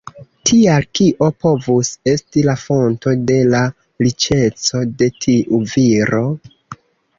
Tial, 0.49 0.85
kio 0.99 1.27
povus 1.45 1.91
esti 2.13 2.43
la 2.47 2.55
fonto 2.63 3.15
de 3.29 3.37
la 3.53 3.61
riĉeco 4.07 4.85
de 5.03 5.13
tiu 5.27 5.63
viro? 5.77 6.27